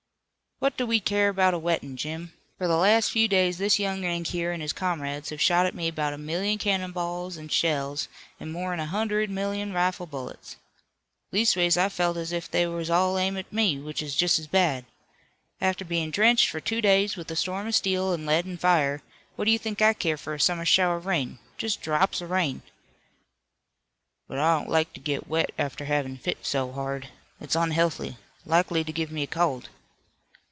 "What 0.61 0.77
do 0.77 0.85
we 0.85 0.99
care 0.99 1.33
'bout 1.33 1.55
a 1.55 1.57
wettin', 1.57 1.97
Jim? 1.97 2.33
Fur 2.59 2.67
the 2.67 2.77
last 2.77 3.09
few 3.09 3.27
days 3.27 3.57
this 3.57 3.79
young 3.79 4.03
Yank 4.03 4.27
here 4.27 4.51
an' 4.51 4.61
his 4.61 4.73
comrades 4.73 5.31
have 5.31 5.41
shot 5.41 5.65
at 5.65 5.73
me 5.73 5.89
'bout 5.89 6.13
a 6.13 6.19
million 6.19 6.59
cannon 6.59 6.91
balls 6.91 7.35
an' 7.35 7.47
shells, 7.49 8.07
an' 8.39 8.51
more 8.51 8.71
'n 8.71 8.79
a 8.79 8.85
hundred 8.85 9.31
million 9.31 9.73
rifle 9.73 10.05
bullets. 10.05 10.57
Leastways 11.31 11.77
I 11.77 11.89
felt 11.89 12.15
as 12.15 12.31
if 12.31 12.47
they 12.47 12.67
was 12.67 12.91
all 12.91 13.17
aimed 13.17 13.39
at 13.39 13.51
me, 13.51 13.79
which 13.79 14.03
is 14.03 14.15
just 14.15 14.37
as 14.37 14.45
bad. 14.45 14.85
After 15.59 15.83
bein' 15.83 16.11
drenched 16.11 16.47
fur 16.51 16.59
two 16.59 16.79
days 16.79 17.15
with 17.17 17.31
a 17.31 17.35
storm 17.35 17.65
of 17.65 17.73
steel 17.73 18.13
an' 18.13 18.27
lead 18.27 18.45
an' 18.45 18.59
fire, 18.59 19.01
what 19.37 19.45
do 19.45 19.51
you 19.51 19.57
think 19.57 19.81
I 19.81 19.93
care 19.93 20.15
for 20.15 20.35
a 20.35 20.39
summer 20.39 20.63
shower 20.63 20.97
of 20.97 21.07
rain, 21.07 21.39
just 21.57 21.81
drops 21.81 22.21
of 22.21 22.29
rain?" 22.29 22.61
"But 24.27 24.37
I 24.37 24.59
don't 24.59 24.69
like 24.69 24.93
to 24.93 24.99
get 24.99 25.27
wet 25.27 25.53
after 25.57 25.85
havin' 25.85 26.19
fit 26.19 26.45
so 26.45 26.71
hard. 26.71 27.07
It's 27.39 27.55
unhealthy, 27.55 28.17
likely 28.45 28.83
to 28.83 28.91
give 28.93 29.11
me 29.11 29.23
a 29.23 29.27
cold." 29.27 29.69